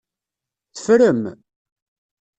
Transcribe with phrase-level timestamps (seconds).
[0.75, 1.23] Teffrem?